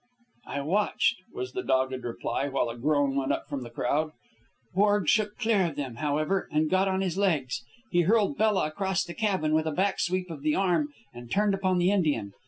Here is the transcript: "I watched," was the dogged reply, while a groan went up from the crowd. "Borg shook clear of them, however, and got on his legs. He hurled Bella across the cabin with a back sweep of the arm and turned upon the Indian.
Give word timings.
"I 0.47 0.61
watched," 0.61 1.17
was 1.31 1.51
the 1.51 1.61
dogged 1.61 2.03
reply, 2.03 2.47
while 2.49 2.69
a 2.71 2.75
groan 2.75 3.15
went 3.15 3.31
up 3.31 3.47
from 3.47 3.61
the 3.61 3.69
crowd. 3.69 4.13
"Borg 4.73 5.07
shook 5.07 5.37
clear 5.37 5.67
of 5.67 5.75
them, 5.75 5.97
however, 5.97 6.49
and 6.51 6.71
got 6.71 6.87
on 6.87 7.01
his 7.01 7.19
legs. 7.19 7.61
He 7.91 8.01
hurled 8.01 8.35
Bella 8.35 8.65
across 8.65 9.03
the 9.03 9.13
cabin 9.13 9.53
with 9.53 9.67
a 9.67 9.71
back 9.71 9.99
sweep 9.99 10.31
of 10.31 10.41
the 10.41 10.55
arm 10.55 10.91
and 11.13 11.29
turned 11.29 11.53
upon 11.53 11.77
the 11.77 11.91
Indian. 11.91 12.33